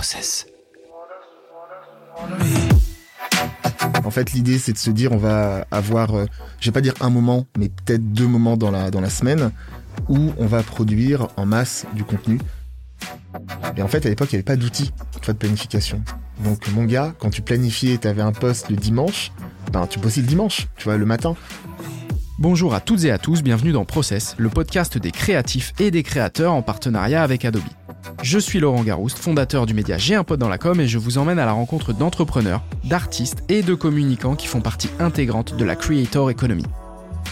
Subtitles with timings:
[0.00, 0.46] Process.
[4.02, 6.24] En fait, l'idée, c'est de se dire, on va avoir, euh,
[6.58, 9.50] je vais pas dire un moment, mais peut-être deux moments dans la, dans la semaine
[10.08, 12.40] où on va produire en masse du contenu.
[13.76, 14.90] Et en fait, à l'époque, il n'y avait pas d'outils
[15.26, 16.00] de planification.
[16.44, 19.32] Donc, mon gars, quand tu planifiais, tu avais un poste le dimanche,
[19.70, 21.36] ben, tu bossais le dimanche, tu vois, le matin.
[22.38, 26.02] Bonjour à toutes et à tous, bienvenue dans Process, le podcast des créatifs et des
[26.02, 27.60] créateurs en partenariat avec Adobe.
[28.22, 30.98] Je suis Laurent Garouste, fondateur du média J'ai un pote dans la com et je
[30.98, 35.64] vous emmène à la rencontre d'entrepreneurs, d'artistes et de communicants qui font partie intégrante de
[35.64, 36.64] la Creator Economy.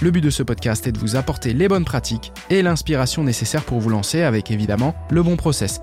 [0.01, 3.65] Le but de ce podcast est de vous apporter les bonnes pratiques et l'inspiration nécessaire
[3.65, 5.83] pour vous lancer avec évidemment le bon process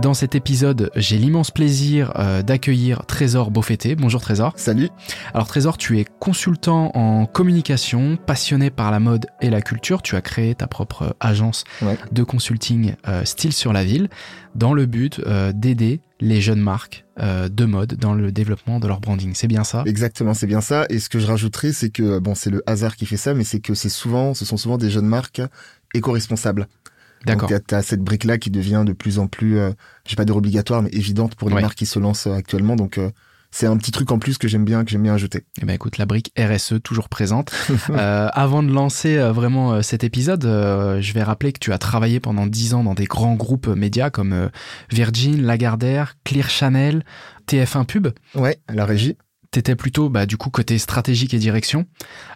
[0.00, 3.94] dans cet épisode, j'ai l'immense plaisir euh, d'accueillir Trésor Beaufetté.
[3.94, 4.52] Bonjour Trésor.
[4.56, 4.90] Salut.
[5.32, 10.02] Alors Trésor, tu es consultant en communication, passionné par la mode et la culture.
[10.02, 11.64] Tu as créé ta propre agence
[12.12, 14.08] de consulting euh, style sur la ville
[14.54, 18.98] dans le but euh, d'aider les jeunes marques de mode dans le développement de leur
[18.98, 19.34] branding.
[19.34, 19.84] C'est bien ça?
[19.86, 20.84] Exactement, c'est bien ça.
[20.88, 23.44] Et ce que je rajouterais, c'est que bon, c'est le hasard qui fait ça, mais
[23.44, 25.40] c'est que c'est souvent, ce sont souvent des jeunes marques
[25.94, 26.66] éco-responsables.
[27.26, 27.48] D'accord.
[27.48, 29.70] Donc tu as cette brique-là qui devient de plus en plus, euh,
[30.06, 32.76] je vais pas dire obligatoire, mais évidente pour les marques qui se lancent euh, actuellement.
[32.76, 33.10] Donc euh,
[33.50, 35.44] c'est un petit truc en plus que j'aime bien, que j'aime bien ajouter.
[35.62, 37.52] Eh ben écoute, la brique RSE toujours présente.
[37.90, 42.20] euh, avant de lancer euh, vraiment cet épisode, je vais rappeler que tu as travaillé
[42.20, 44.50] pendant dix ans dans des grands groupes médias comme
[44.90, 47.04] Virgin, Lagardère, Clear Channel,
[47.48, 48.08] TF1 Pub.
[48.34, 49.16] Ouais, la régie
[49.54, 51.86] t'étais plutôt bah, du coup côté stratégique et direction.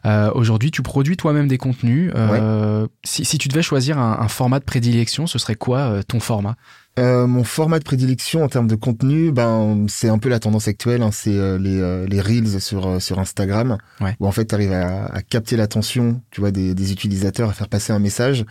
[0.06, 2.12] Euh, Aujourd'hui, tu produis toi-même des contenus.
[2.14, 6.02] Euh, si, si, tu devais choisir un, un, format de prédilection, ce serait quoi euh,
[6.02, 6.56] ton format?
[6.96, 11.02] Mon format de prédilection en termes de contenu, ben c'est un peu la tendance actuelle.
[11.02, 14.16] Hein, c'est les, les reels sur sur Instagram, ouais.
[14.19, 17.52] où en fait tu arrives à, à capter l'attention, tu vois, des, des utilisateurs, à
[17.52, 18.44] faire passer un message.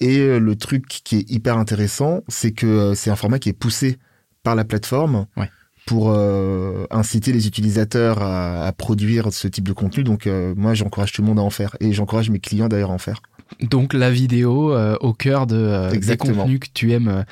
[0.00, 3.96] Et le truc qui est hyper intéressant, c'est que c'est un format qui est poussé
[4.42, 5.24] par la plateforme.
[5.38, 5.48] Ouais
[5.88, 10.04] pour euh, inciter les utilisateurs à, à, produire ce type de contenu.
[10.04, 12.90] Donc euh, moi, j'encourage tout le monde à en faire et j'encourage mes clients d'ailleurs
[12.90, 13.22] à en faire.
[13.62, 17.24] Donc la vidéo euh, au cœur de des contenus que tu aimes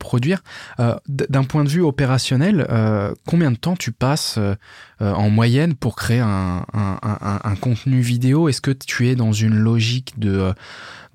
[0.00, 0.42] produire.
[1.08, 2.66] D'un point de vue opérationnel,
[3.28, 4.40] combien de temps tu passes
[5.00, 9.32] en moyenne pour créer un, un, un, un contenu vidéo Est-ce que tu es dans
[9.32, 10.52] une logique de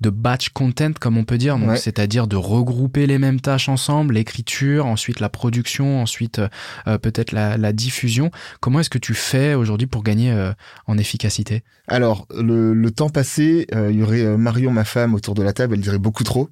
[0.00, 4.14] de batch content, comme on peut dire, donc c'est-à-dire de regrouper les mêmes tâches ensemble,
[4.14, 6.48] l'écriture, ensuite la production, ensuite euh,
[6.86, 8.30] euh, peut-être la, la, diffusion.
[8.60, 10.52] Comment est-ce que tu fais aujourd'hui pour gagner euh,
[10.86, 11.62] en efficacité?
[11.88, 15.74] Alors, le, le, temps passé, il y aurait Marion, ma femme, autour de la table,
[15.74, 16.50] elle dirait beaucoup trop.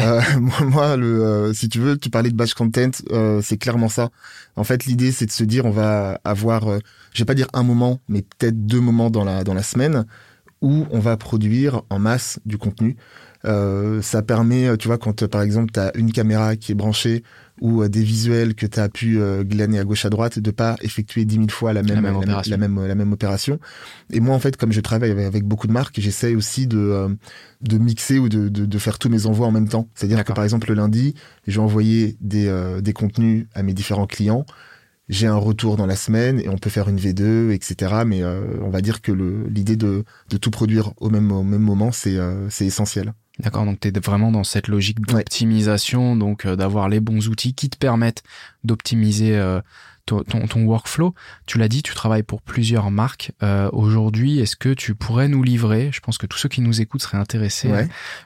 [0.00, 0.20] Euh,
[0.60, 4.10] moi, le, si tu veux, tu parlais de batch content, euh, c'est clairement ça.
[4.56, 6.64] En fait, l'idée, c'est de se dire, on va avoir,
[7.12, 10.04] je vais pas dire un moment, mais peut-être deux moments dans la dans la semaine
[10.60, 12.96] où on va produire en masse du contenu.
[13.44, 17.24] Euh, ça permet, tu vois, quand par exemple tu as une caméra qui est branchée
[17.60, 20.50] ou euh, des visuels que tu as pu euh, glaner à gauche à droite, de
[20.50, 22.50] pas effectuer dix mille fois la même, la même, opération.
[22.50, 23.58] La, même, la même opération.
[24.10, 27.08] Et moi, en fait, comme je travaille avec, beaucoup de marques, j'essaie aussi de, euh,
[27.60, 29.88] de mixer ou de, de, de, faire tous mes envois en même temps.
[29.94, 31.14] C'est-à-dire que par exemple le lundi,
[31.46, 34.46] je vais envoyer des, euh, des contenus à mes différents clients
[35.08, 38.02] j'ai un retour dans la semaine et on peut faire une V2, etc.
[38.06, 41.60] Mais euh, on va dire que l'idée de, de, tout produire au même, au même
[41.62, 43.12] moment, c'est euh, essentiel.
[43.38, 47.54] D'accord, donc tu es vraiment dans cette logique d'optimisation, donc euh, d'avoir les bons outils
[47.54, 48.22] qui te permettent
[48.62, 49.60] d'optimiser euh,
[50.06, 51.14] ton, ton, workflow.
[51.46, 53.32] Tu l'as dit, tu travailles pour plusieurs marques.
[53.42, 56.80] Euh, Aujourd'hui, est-ce que tu pourrais nous livrer, je pense que tous ceux qui nous
[56.80, 57.70] écoutent seraient intéressés,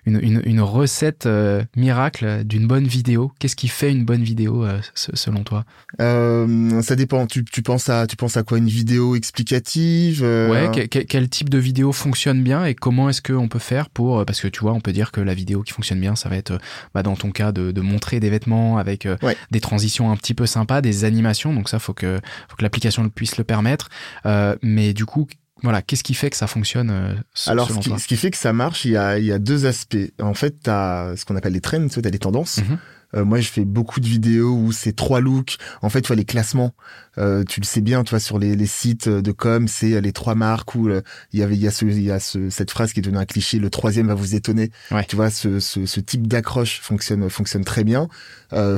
[0.06, 4.64] une, une, une, recette euh, miracle d'une bonne vidéo Qu'est-ce qui fait une bonne vidéo
[4.64, 5.64] euh, selon toi?
[5.98, 7.26] Ça dépend.
[7.26, 8.58] Tu, tu, penses à, tu penses à quoi?
[8.58, 13.58] Une vidéo explicative Ouais, quel type de vidéo fonctionne bien et comment est-ce qu'on peut
[13.58, 14.24] faire pour...
[14.24, 16.36] Parce que tu vois, on peut dire que la vidéo qui fonctionne bien, ça va
[16.36, 16.58] être,
[16.94, 19.06] bah, dans ton cas, de, de montrer des vêtements avec
[19.50, 21.52] des transitions un petit peu sympas, des animations.
[21.52, 23.88] Donc ça, faut que, faut que l'application puisse le permettre.
[24.24, 25.26] Euh, mais du coup,
[25.62, 27.14] voilà, qu'est-ce qui fait que ça fonctionne euh,
[27.46, 29.38] Alors, ce qui, ce qui, fait que ça marche, il y a, il y a
[29.38, 29.96] deux aspects.
[30.20, 32.58] En fait, tu as ce qu'on appelle les trends, tu as les tendances.
[32.58, 32.78] Mm-hmm.
[33.14, 35.56] Euh, moi, je fais beaucoup de vidéos où c'est trois looks.
[35.82, 36.74] En fait, tu vois les classements.
[37.18, 40.12] Euh, tu le sais bien, tu vois sur les, les sites de com, c'est les
[40.12, 41.02] trois marques où euh,
[41.32, 43.02] il y avait il y a ce il y a ce, cette phrase qui est
[43.02, 43.58] devenue un cliché.
[43.58, 44.70] Le troisième va vous étonner.
[44.90, 45.04] Ouais.
[45.04, 48.08] Tu vois, ce, ce, ce type d'accroche fonctionne fonctionne très bien.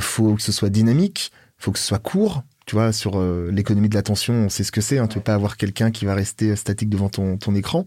[0.01, 1.33] Faut que ce soit dynamique.
[1.59, 4.71] Faut que ce soit court tu vois, sur euh, l'économie de l'attention, on sait ce
[4.71, 4.99] que c'est.
[4.99, 7.87] Hein, tu veux pas avoir quelqu'un qui va rester statique devant ton, ton écran.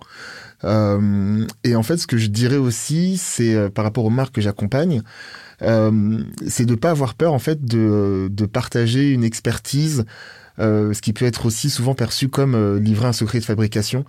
[0.63, 4.33] Euh, et en fait, ce que je dirais aussi, c'est euh, par rapport aux marques
[4.33, 5.03] que j'accompagne,
[5.61, 10.05] euh, c'est de pas avoir peur en fait de, de partager une expertise
[10.61, 14.05] ce qui peut être aussi souvent perçu comme livrer un secret de fabrication,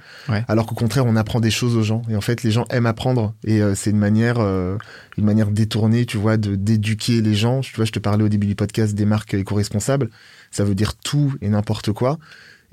[0.49, 2.03] alors qu'au contraire, on apprend des choses aux gens.
[2.09, 6.19] Et en fait, les gens aiment apprendre, et c'est une manière, une manière détournée, tu
[6.19, 7.61] vois, de d'éduquer les gens.
[7.61, 10.11] Tu vois, je te parlais au début du podcast des marques éco-responsables.
[10.51, 12.19] Ça veut dire tout et n'importe quoi.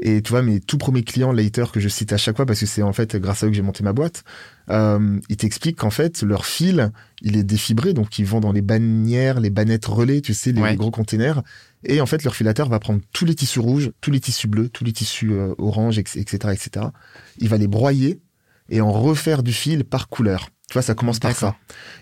[0.02, 2.62] Et tu vois, mes tout premiers clients later que je cite à chaque fois, parce
[2.62, 4.24] que c'est en fait grâce à eux que j'ai monté ma boîte,
[4.70, 6.92] euh, ils t'expliquent qu'en fait, leur fil,
[7.22, 10.76] il est défibré, donc ils vont dans les bannières, les bannettes relais, tu sais, les,
[10.76, 11.42] gros containers.
[11.84, 14.70] Et en fait, leur filateur va prendre tous les tissus rouges, tous les tissus bleus,
[14.70, 16.88] tous les tissus euh, orange, etc., etc.
[17.38, 18.20] Il va les broyer
[18.70, 20.50] et en refaire du fil par couleur.
[20.70, 21.56] Tu vois, ça commence par ça.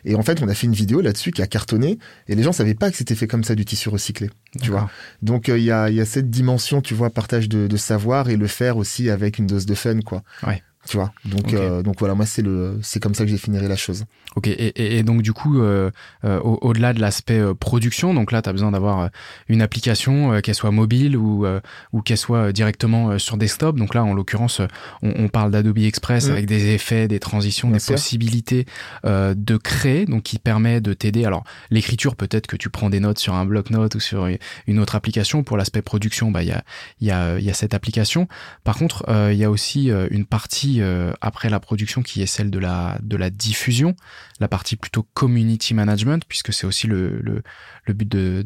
[0.04, 2.52] Et en fait, on a fait une vidéo là-dessus qui a cartonné et les gens
[2.52, 4.30] savaient pas que c'était fait comme ça du tissu recyclé.
[4.62, 4.90] Tu vois.
[5.22, 8.30] Donc euh, il y, a, y, a, cette dimension, tu vois, partage de, de, savoir
[8.30, 10.22] et le faire aussi avec une dose de fun, quoi.
[10.46, 10.62] Ouais.
[10.88, 11.12] Tu vois.
[11.26, 14.06] Donc euh, donc voilà, moi c'est le c'est comme ça que j'ai fini la chose.
[14.36, 15.90] Ok, et, et, donc du coup, euh,
[16.24, 19.10] euh au-delà de l'aspect production, donc là, tu as besoin d'avoir
[19.50, 21.46] une application, qu'elle soit mobile ou,
[21.92, 23.76] ou qu'elle soit directement sur desktop.
[23.76, 24.62] Donc là, en l'occurrence,
[25.02, 26.32] on, on, parle d'Adobe Express mmh.
[26.32, 28.66] avec des effets, des transitions, des possibilités
[29.04, 31.26] de créer, donc qui permet de t'aider.
[31.26, 34.30] Alors, l'écriture, peut-être que tu prends des notes sur un bloc-notes ou sur
[34.68, 35.44] une autre application.
[35.44, 36.64] Pour l'aspect production, bah il y a,
[37.02, 38.28] y, a, y a cette application.
[38.64, 40.77] Par contre, il y a aussi une partie
[41.22, 43.96] après la production qui est celle de la, de la diffusion
[44.40, 47.42] la partie plutôt community management, puisque c'est aussi le, le,
[47.86, 48.46] le but de,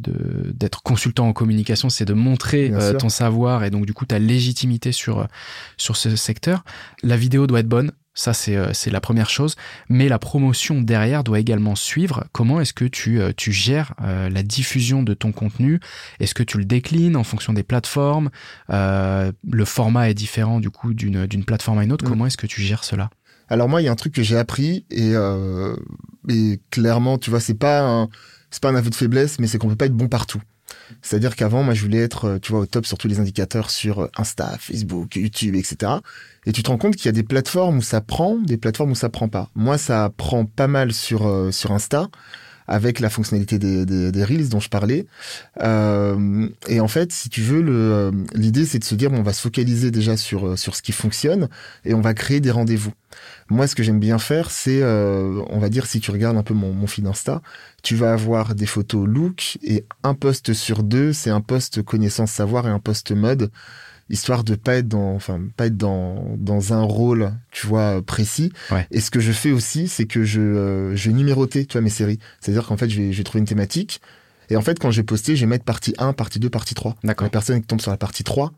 [0.54, 4.20] d'être consultant en communication, c'est de montrer euh, ton savoir et donc du coup ta
[4.20, 5.28] légitimité sur,
[5.78, 6.64] sur ce secteur.
[7.04, 9.56] La vidéo doit être bonne, ça, c'est, euh, c'est la première chose.
[9.90, 12.26] Mais la promotion derrière doit également suivre.
[12.32, 15.80] Comment est-ce que tu, euh, tu gères la diffusion de ton contenu?
[16.20, 18.30] Est-ce que tu le déclines en fonction des plateformes?
[18.70, 22.06] Le format est différent du coup d'une, d'une plateforme à une autre.
[22.06, 22.10] Mm.
[22.10, 23.10] Comment est-ce que tu gères cela?
[23.52, 25.76] Alors moi, il y a un truc que j'ai appris et, euh,
[26.30, 28.08] et clairement, tu vois, c'est pas un,
[28.50, 30.42] c'est pas un aveu de faiblesse, mais c'est qu'on peut pas être bon partout.
[31.02, 33.70] C'est-à-dire qu'avant, moi, je voulais être, euh, tu vois, au top sur tous les indicateurs
[33.70, 35.94] sur euh, Insta, Facebook, YouTube, etc.
[36.46, 38.92] Et tu te rends compte qu'il y a des plateformes où ça prend, des plateformes
[38.92, 39.50] où ça prend pas.
[39.56, 42.10] Moi, ça prend pas mal sur euh, sur Insta
[42.72, 45.06] avec la fonctionnalité des, reels dont je parlais.
[45.62, 49.24] Euh, et en fait, si tu veux, le, l'idée c'est de se dire bon, on
[49.24, 51.50] va se focaliser déjà sur sur ce qui fonctionne
[51.84, 52.94] et on va créer des rendez-vous.
[53.50, 56.44] Moi, ce que j'aime bien faire, c'est, euh, on va dire, si tu regardes un
[56.44, 57.42] peu mon, mon feed Insta,
[57.84, 62.32] tu vas avoir des photos look et un post sur deux, c'est un post connaissance
[62.32, 63.52] savoir et un post mode,
[64.12, 68.52] histoire de pas être dans, enfin, pas être dans, dans un rôle, tu vois, précis.
[68.92, 71.82] Et ce que je fais aussi, c'est que je, euh, je vais numéroter, tu vois,
[71.82, 72.20] mes séries.
[72.40, 74.02] C'est-à-dire qu'en fait, je vais, je vais trouver une thématique.
[74.50, 76.98] Et en fait, quand j'ai posté, je vais mettre partie 1, partie 2, partie 3.
[77.04, 77.26] D'accord.
[77.26, 78.52] La personne qui tombe sur la partie 3,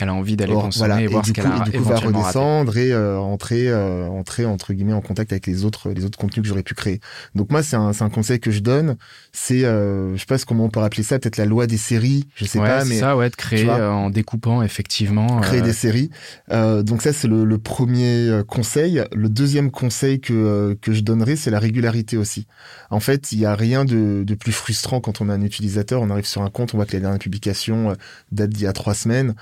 [0.00, 2.76] elle a envie d'aller consommer et, voir ce qu'elle a et du coup, va redescendre
[2.76, 6.42] et euh, entrer, euh, entrer entre guillemets en contact avec les autres, les autres contenus
[6.42, 7.00] que j'aurais pu créer.
[7.34, 8.96] Donc moi, c'est un, un conseil que je donne.
[9.32, 12.26] C'est, euh, je sais pas comment on peut appeler ça, peut-être la loi des séries.
[12.34, 15.40] Je sais pas, mais ça, ouais, de créer euh, en découpant effectivement.
[15.40, 16.10] Créer des séries.
[16.50, 19.04] donc ça, c'est le, le, premier conseil.
[19.12, 22.46] Le deuxième conseil que que je donnerais, c'est la régularité aussi.
[22.90, 26.00] En fait, il y a rien de, de plus frustrant quand on est un utilisateur.
[26.00, 27.94] On arrive sur un compte, on voit que la dernière publication
[28.32, 29.34] date d'il y a trois semaines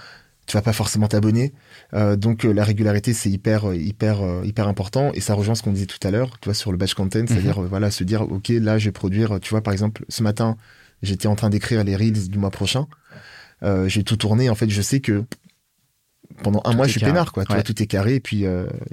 [0.48, 1.52] tu vas pas forcément t'abonner.
[1.94, 5.62] Euh, donc euh, la régularité c'est hyper euh, hyper hyper important et ça rejoint ce
[5.62, 7.66] qu'on disait tout à l'heure, tu vois sur le batch content, c'est-à-dire mhm.
[7.66, 10.56] voilà se dire ok là je vais produire, tu vois par exemple ce matin
[11.02, 12.86] j'étais en train d'écrire les reels du mois prochain,
[13.86, 15.24] j'ai tout tourné en fait je sais que
[16.42, 18.46] pendant un mois je suis peinard quoi, tu vois tout est carré et puis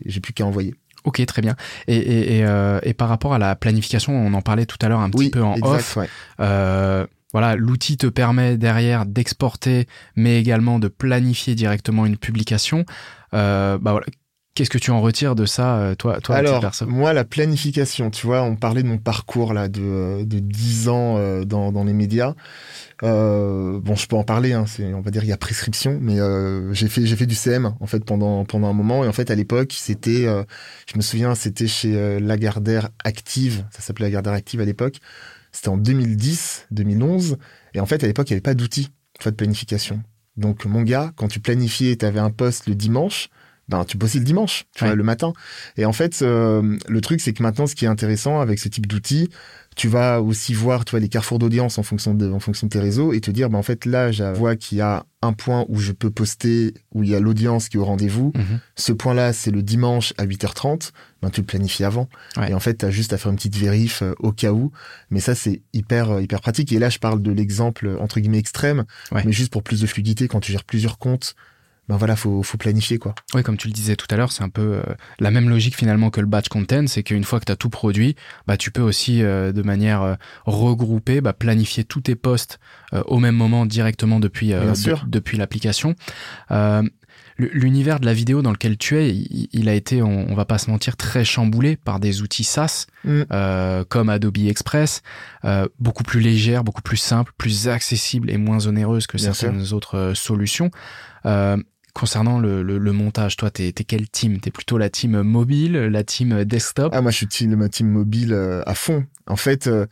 [0.05, 0.75] j'ai plus qu'à envoyer.
[1.05, 1.55] Ok, très bien.
[1.87, 2.47] Et, et, et,
[2.81, 5.43] et, par rapport à la planification, on en parlait tout à l'heure un petit peu
[5.43, 5.99] en off.
[6.39, 12.85] Euh, voilà, l'outil te permet derrière d'exporter, mais également de planifier directement une publication.
[13.33, 14.05] Euh, bah voilà.
[14.53, 18.25] Qu'est-ce que tu en retires de ça, euh, toi, toi Alors, moi, la planification, tu
[18.25, 21.91] vois, on parlait de mon parcours là de, euh, de 10 ans dans, dans les
[21.91, 22.35] médias.
[23.03, 25.99] Euh, bon, je peux en parler, hein, c'est, on va dire, il y a prescription,
[26.01, 29.09] mais euh, j'ai fait, j'ai fait du CM en fait pendant pendant un moment, et
[29.09, 34.31] en fait à l'époque, c'était, je me souviens, c'était chez Lagardère Active, ça s'appelait Lagardère
[34.31, 35.01] Active à l'époque.
[35.55, 37.37] C'était en 2010, 2011.
[37.73, 38.89] Et en fait, à l'époque, il n'y avait pas d'outils
[39.23, 40.03] de planification.
[40.35, 43.29] Donc, mon gars, quand tu planifiais, tu avais un poste le dimanche,
[43.67, 45.33] ben, tu bossais le dimanche, tu vois, le matin.
[45.75, 48.69] Et en fait, euh, le truc, c'est que maintenant, ce qui est intéressant avec ce
[48.69, 49.29] type d'outils,
[49.75, 52.71] tu vas aussi voir, tu vois, les carrefours d'audience en fonction de, en fonction de
[52.71, 55.33] tes réseaux et te dire, ben, en fait, là, je vois qu'il y a un
[55.33, 58.31] point où je peux poster, où il y a l'audience qui est au rendez-vous.
[58.35, 58.59] Mhm.
[58.75, 60.91] Ce point-là, c'est le dimanche à 8h30.
[61.23, 62.07] Ben, tu le planifies avant.
[62.47, 64.71] Et en fait, tu as juste à faire une petite vérif euh, au cas où.
[65.09, 66.71] Mais ça, c'est hyper, euh, hyper pratique.
[66.71, 68.85] Et là, je parle de l'exemple, entre guillemets, extrême.
[69.11, 71.35] Mais juste pour plus de fluidité, quand tu gères plusieurs comptes,
[71.87, 73.13] ben voilà, faut, faut planifier quoi.
[73.33, 74.83] Oui, comme tu le disais tout à l'heure, c'est un peu euh,
[75.19, 77.69] la même logique finalement que le batch content, c'est qu'une fois que tu as tout
[77.69, 78.15] produit,
[78.47, 80.15] bah tu peux aussi euh, de manière euh,
[80.45, 82.59] regroupée bah, planifier tous tes posts
[83.07, 84.53] au même moment directement depuis
[85.07, 85.95] depuis l'application.
[87.37, 90.69] L'univers de la vidéo dans lequel tu es, il, a été, on, va pas se
[90.69, 93.23] mentir, très chamboulé par des outils SaaS mm.
[93.89, 95.01] comme Adobe Express,
[95.77, 100.71] beaucoup plus légère, beaucoup plus simple, plus accessible et moins onéreuse que certaines autres solutions
[101.95, 104.39] concernant le, le, montage, toi, t'es es quelle team?
[104.39, 106.91] T'es plutôt la team mobile, la team desktop?
[106.93, 109.05] Ah, moi, je suis team, ma team mobile euh, à fond.
[109.27, 109.87] En fait, euh,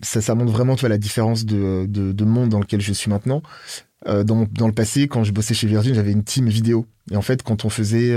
[0.00, 3.10] ça, ça montre vraiment, toi, la différence de, de, de, monde dans lequel je suis
[3.10, 3.42] maintenant.
[4.06, 6.86] Euh, dans, dans le passé, quand je bossais chez Virgin, j'avais une team vidéo.
[7.10, 8.16] Et en fait, quand on faisait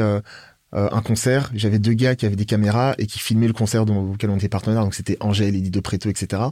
[0.72, 4.04] un concert, j'avais deux gars qui avaient des caméras et qui filmaient le concert dans,
[4.04, 4.84] auquel on était partenaire.
[4.84, 6.44] Donc, c'était Angèle, Eddie De Preto, etc.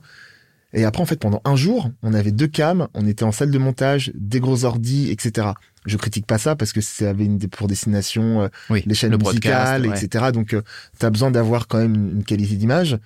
[0.74, 3.50] Et après, en fait, pendant un jour, on avait deux cams, on était en salle
[3.50, 5.48] de montage, des gros ordis, etc.
[5.86, 8.48] Je critique pas ça parce que ça avait une pour destination euh,
[8.86, 10.26] les chaînes musicales, etc.
[10.32, 10.62] Donc, euh,
[11.00, 13.00] tu as besoin d'avoir quand même une qualité d'image.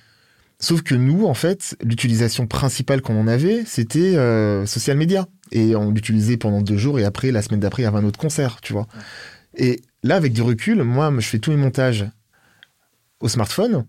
[0.60, 5.28] Sauf que nous, en fait, l'utilisation principale qu'on en avait, c'était euh, social media.
[5.52, 8.06] Et on l'utilisait pendant deux jours et après, la semaine d'après, il y avait un
[8.06, 8.88] autre concert, tu vois.
[9.56, 12.06] Et là, avec du recul, moi, je fais tous mes montages
[13.20, 13.86] au smartphone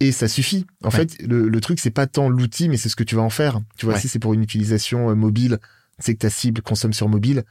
[0.00, 0.66] et ça suffit.
[0.84, 3.22] En fait, le, le truc, c'est pas tant l'outil, mais c'est ce que tu vas
[3.22, 3.60] en faire.
[3.76, 5.58] Tu vois, si c'est pour une utilisation euh, mobile,
[5.98, 7.44] c'est que ta cible consomme sur mobile,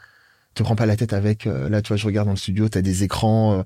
[0.54, 1.48] te prends pas la tête avec.
[1.48, 3.64] Euh, là, tu vois, je regarde dans le studio, tu as des écrans euh,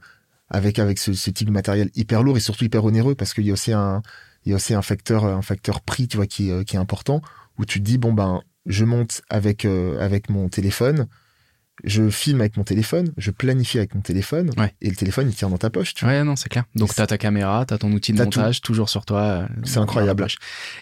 [0.50, 3.46] avec avec ce, ce, type de matériel hyper lourd et surtout hyper onéreux parce qu'il
[3.46, 4.02] y a aussi un
[4.46, 7.22] il y a aussi un facteur un facteur prix, tu vois, qui qui est important
[7.58, 11.08] où tu te dis bon ben je monte avec avec mon téléphone
[11.84, 15.50] je filme avec mon téléphone, je planifie avec mon téléphone, et le téléphone il tient
[15.50, 15.94] dans ta poche.
[15.94, 16.14] Tu vois.
[16.14, 16.66] Ouais, non, c'est clair.
[16.76, 19.22] Donc t'as ta caméra, t'as ton outil de montage toujours sur toi.
[19.22, 20.26] Euh, c'est incroyable.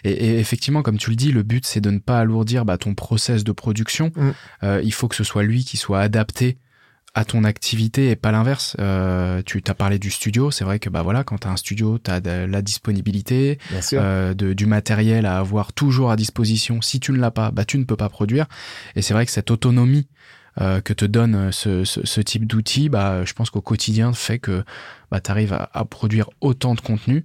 [0.04, 2.78] Et, et, effectivement, comme tu le dis, le but c'est de ne pas alourdir bah,
[2.78, 4.12] ton process de production.
[4.14, 4.30] Mm.
[4.64, 6.58] Euh, il faut que ce soit lui qui soit adapté
[7.14, 8.76] à ton activité et pas l'inverse.
[8.78, 11.98] Euh, tu t'as parlé du studio, c'est vrai que bah voilà, quand t'as un studio,
[11.98, 13.58] t'as de la disponibilité,
[13.94, 16.80] euh, de, du matériel à avoir toujours à disposition.
[16.80, 18.46] Si tu ne l'as pas, bah tu ne peux pas produire.
[18.94, 20.06] Et c'est vrai que cette autonomie
[20.60, 24.38] euh, que te donne euh, ce, ce, type d'outil, bah, je pense qu'au quotidien fait
[24.38, 24.64] que
[25.10, 27.24] bah, tu arrives à, produire autant de contenu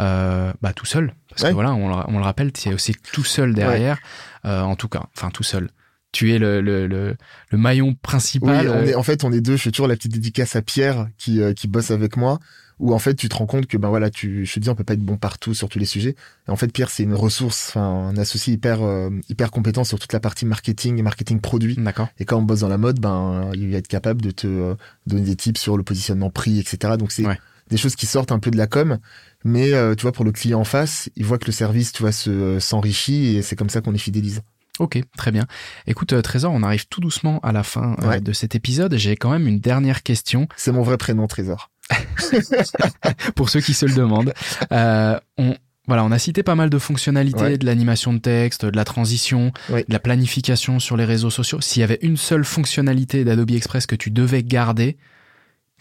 [0.00, 1.14] euh, bah, tout seul.
[1.28, 3.98] Parce que voilà, on, on le rappelle, tu es aussi tout seul derrière,
[4.44, 5.70] euh, en tout cas, enfin tout seul.
[6.12, 7.16] Tu es le, le, le,
[7.50, 8.68] le maillon principal.
[8.68, 9.56] Oui, on est, en fait, on est deux.
[9.56, 12.38] Je fais toujours la petite dédicace à Pierre qui, qui bosse avec moi
[12.82, 14.74] où en fait tu te rends compte que ben voilà tu je te dis on
[14.74, 16.16] peut pas être bon partout sur tous les sujets.
[16.48, 19.98] Et en fait Pierre c'est une ressource enfin un associé hyper euh, hyper compétent sur
[19.98, 21.76] toute la partie marketing et marketing produit.
[21.76, 22.08] D'accord.
[22.18, 24.74] Et quand on bosse dans la mode ben il va être capable de te euh,
[25.06, 27.24] donner des tips sur le positionnement prix etc donc c'est
[27.70, 28.98] des choses qui sortent un peu de la com.
[29.44, 32.02] Mais euh, tu vois pour le client en face il voit que le service tu
[32.02, 34.42] vois se s'enrichit et c'est comme ça qu'on les fidélise
[34.82, 35.46] Ok, très bien.
[35.86, 38.96] Écoute, Trésor, on arrive tout doucement à la fin de cet épisode.
[38.96, 40.48] J'ai quand même une dernière question.
[40.56, 41.70] C'est mon vrai prénom, Trésor.
[43.36, 44.34] pour ceux qui se le demandent.
[44.72, 45.54] Euh, on,
[45.86, 49.52] voilà, on a cité pas mal de fonctionnalités, de l'animation de texte, de la transition,
[49.68, 51.60] de la planification sur les réseaux sociaux.
[51.60, 54.96] S'il y avait une seule fonctionnalité d'Adobe Express que tu devais garder,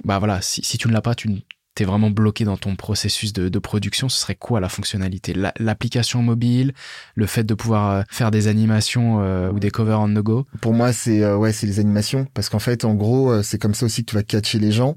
[0.03, 1.27] bah voilà, si, si tu ne l'as pas, tu
[1.75, 5.33] t'es vraiment bloqué dans ton processus de, de production, ce serait quoi la fonctionnalité?
[5.59, 6.73] L'application mobile,
[7.15, 10.45] le fait de pouvoir euh, faire des animations euh, ou des covers on the go?
[10.61, 13.85] Pour moi, c'est ouais, c'est les animations parce qu'en fait, en gros, c'est comme ça
[13.85, 14.95] aussi que tu vas catcher les gens.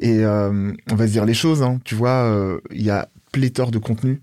[0.00, 1.78] Et euh, on va se dire les choses, hein.
[1.84, 4.22] tu vois, euh, il y a pléthore de contenu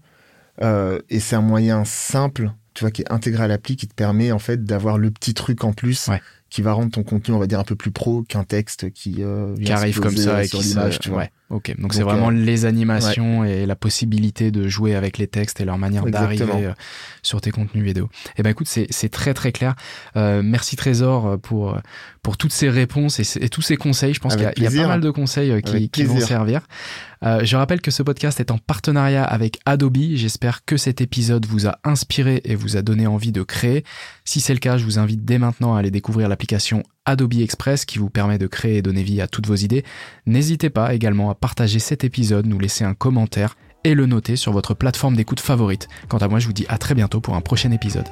[0.62, 3.94] euh, et c'est un moyen simple, tu vois, qui est intégré à l'appli, qui te
[3.94, 6.10] permet en fait d'avoir le petit truc en plus
[6.50, 9.22] qui va rendre ton contenu, on va dire, un peu plus pro qu'un texte qui,
[9.64, 11.20] qui arrive comme ça et qui l'image, tu vois.
[11.20, 11.32] Ouais.
[11.50, 15.66] Ok, donc c'est vraiment les animations et la possibilité de jouer avec les textes et
[15.66, 16.74] leur manière d'arriver
[17.22, 18.10] sur tes contenus vidéo.
[18.38, 19.76] Eh ben écoute, c'est très très clair.
[20.16, 21.78] Euh, merci Trésor pour
[22.28, 24.14] pour toutes ces réponses et, tous ces conseils.
[24.14, 26.68] Je pense qu'il y, a pas mal de conseils euh, qui, qui vont servir.
[27.24, 29.98] Euh, je rappelle que ce podcast est en partenariat avec Adobe.
[30.14, 33.86] J'espère que cet épisode vous a inspiré et vous a donné envie de créer.
[34.26, 37.86] Si c'est le cas, je vous invite dès maintenant à aller découvrir l'application Adobe Express
[37.86, 39.84] qui vous permet de créer et donner vie à toutes vos idées.
[40.28, 44.52] N'hésitez pas également à partager cet épisode, nous laisser un commentaire et le noter sur
[44.52, 45.88] votre plateforme d'écoute favorite.
[46.10, 48.08] Quant à moi, je vous dis à très bientôt pour un prochain épisode.